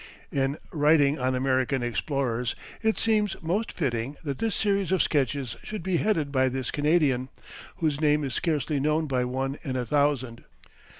In 0.31 0.57
writing 0.71 1.19
on 1.19 1.35
American 1.35 1.83
explorers, 1.83 2.55
it 2.81 2.97
seems 2.97 3.35
most 3.39 3.71
fitting 3.71 4.17
that 4.23 4.39
this 4.39 4.55
series 4.55 4.91
of 4.91 5.03
sketches 5.03 5.57
should 5.61 5.83
be 5.83 5.97
headed 5.97 6.31
by 6.31 6.49
this 6.49 6.71
Canadian, 6.71 7.29
whose 7.75 8.01
name 8.01 8.23
is 8.23 8.33
scarcely 8.33 8.79
known 8.79 9.05
by 9.05 9.25
one 9.25 9.59
in 9.61 9.75
a 9.75 9.85
thousand. 9.85 10.43